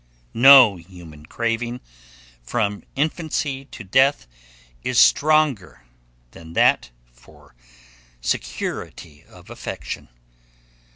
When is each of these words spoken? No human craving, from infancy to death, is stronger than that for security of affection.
No 0.33 0.77
human 0.77 1.27
craving, 1.27 1.79
from 2.41 2.81
infancy 2.95 3.65
to 3.65 3.83
death, 3.83 4.25
is 4.83 4.99
stronger 4.99 5.83
than 6.31 6.53
that 6.53 6.89
for 7.13 7.53
security 8.19 9.23
of 9.25 9.51
affection. 9.51 10.07